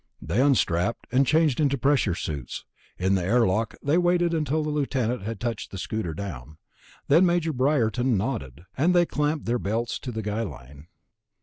They 0.19 0.41
unstrapped, 0.41 1.05
and 1.11 1.27
changed 1.27 1.59
into 1.59 1.77
pressure 1.77 2.15
suits. 2.15 2.65
In 2.97 3.13
the 3.13 3.21
airlock 3.23 3.75
they 3.83 3.99
waited 3.99 4.33
until 4.33 4.63
the 4.63 4.71
Lieutenant 4.71 5.21
had 5.21 5.39
touched 5.39 5.69
the 5.69 5.77
scooter 5.77 6.15
down. 6.15 6.57
Then 7.07 7.23
Major 7.23 7.53
Briarton 7.53 8.17
nodded, 8.17 8.63
and 8.75 8.95
they 8.95 9.05
clamped 9.05 9.45
their 9.45 9.59
belts 9.59 9.99
to 9.99 10.11
the 10.11 10.23
guy 10.23 10.41
line. 10.41 10.87